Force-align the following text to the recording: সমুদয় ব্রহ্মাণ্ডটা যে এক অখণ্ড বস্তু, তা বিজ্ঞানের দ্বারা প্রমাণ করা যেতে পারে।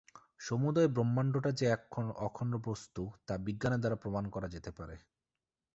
সমুদয় 0.39 0.87
ব্রহ্মাণ্ডটা 0.87 1.51
যে 1.51 1.65
এক 1.67 1.81
অখণ্ড 2.19 2.53
বস্তু, 2.65 3.01
তা 3.27 3.33
বিজ্ঞানের 3.37 3.79
দ্বারা 3.79 3.95
প্রমাণ 3.95 4.23
করা 4.29 4.47
যেতে 4.47 4.71
পারে। 4.71 4.95